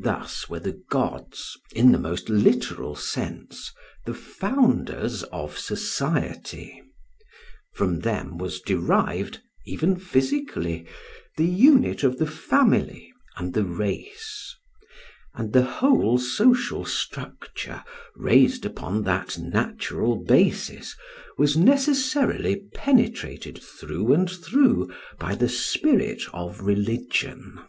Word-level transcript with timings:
Thus 0.00 0.48
were 0.48 0.60
the 0.60 0.82
gods, 0.88 1.54
in 1.74 1.92
the 1.92 1.98
most 1.98 2.30
literal 2.30 2.94
sense, 2.96 3.70
the 4.06 4.14
founders 4.14 5.24
of 5.24 5.58
society; 5.58 6.82
from 7.74 8.00
them 8.00 8.38
was 8.38 8.62
derived, 8.62 9.42
even 9.66 9.96
physically, 9.98 10.86
the 11.36 11.44
unit 11.44 12.02
of 12.02 12.16
the 12.16 12.24
family 12.26 13.12
and 13.36 13.52
the 13.52 13.66
race; 13.66 14.56
and 15.34 15.52
the 15.52 15.64
whole 15.64 16.16
social 16.16 16.86
structure 16.86 17.84
raised 18.16 18.64
upon 18.64 19.02
that 19.02 19.36
natural 19.36 20.16
basis 20.24 20.96
was 21.36 21.58
necessarily 21.58 22.56
penetrated 22.72 23.58
through 23.62 24.14
and 24.14 24.30
through 24.30 24.90
by 25.18 25.34
the 25.34 25.50
spirit 25.50 26.22
of 26.32 26.62
religion. 26.62 27.60